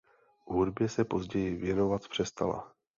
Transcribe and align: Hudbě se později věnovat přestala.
Hudbě 0.45 0.89
se 0.89 1.05
později 1.05 1.55
věnovat 1.55 2.07
přestala. 2.07 2.71